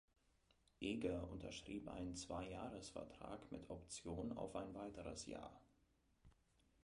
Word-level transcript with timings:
Eger 0.79 1.29
unterschrieb 1.29 1.87
einen 1.87 2.15
Zweijahresvertrag 2.15 3.51
mit 3.51 3.69
Option 3.69 4.35
auf 4.35 4.55
ein 4.55 4.73
weiteres 4.73 5.27
Jahr. 5.27 5.61